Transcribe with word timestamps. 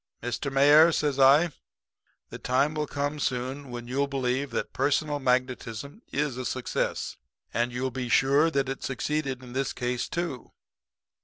"'Mr. 0.23 0.51
Mayor,' 0.51 0.91
says 0.91 1.19
I, 1.19 1.51
'the 2.31 2.39
time 2.39 2.73
will 2.73 2.87
come 2.87 3.19
soon 3.19 3.69
when 3.69 3.87
you'll 3.87 4.07
believe 4.07 4.49
that 4.49 4.73
personal 4.73 5.19
magnetism 5.19 6.01
is 6.11 6.37
a 6.37 6.43
success. 6.43 7.17
And 7.53 7.71
you'll 7.71 7.91
be 7.91 8.09
sure 8.09 8.49
that 8.49 8.67
it 8.67 8.81
succeeded 8.83 9.43
in 9.43 9.53
this 9.53 9.73
case, 9.73 10.09
too.' 10.09 10.53